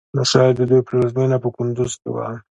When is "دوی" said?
0.69-0.81